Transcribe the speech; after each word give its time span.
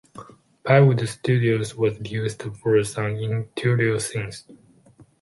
Pinewood 0.63 1.07
Studios 1.07 1.75
was 1.75 1.95
used 2.11 2.41
for 2.63 2.83
some 2.83 3.17
interior 3.17 3.99
scenes. 3.99 4.45